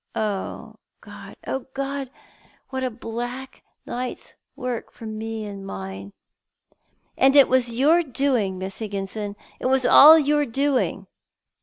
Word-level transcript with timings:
Oh, 0.15 0.77
God! 1.01 1.37
oh, 1.45 1.67
God! 1.75 2.09
what 2.69 2.83
a 2.83 2.89
black 2.89 3.61
night's 3.85 4.33
work 4.55 4.91
for 4.91 5.05
me 5.05 5.45
and 5.45 5.63
mine! 5.63 6.11
And 7.15 7.35
it 7.35 7.47
was 7.47 7.77
your 7.77 8.01
doing, 8.01 8.57
Miss 8.57 8.79
Iligginson; 8.81 9.35
it 9.59 9.67
was 9.67 9.85
all 9.85 10.17
your 10.17 10.43
doing." 10.47 11.05